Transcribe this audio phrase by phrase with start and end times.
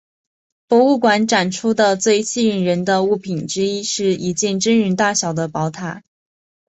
[0.67, 6.01] 博物馆展出的最吸引人的物品之一是一件真人大小的宝塔。